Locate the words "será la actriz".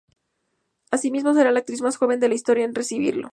1.35-1.79